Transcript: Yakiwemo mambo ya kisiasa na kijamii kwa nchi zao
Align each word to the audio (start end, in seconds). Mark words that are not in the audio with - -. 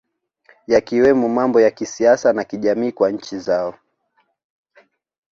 Yakiwemo 0.67 1.29
mambo 1.29 1.61
ya 1.61 1.71
kisiasa 1.71 2.33
na 2.33 2.43
kijamii 2.43 2.91
kwa 2.91 3.11
nchi 3.11 3.39
zao 3.39 3.73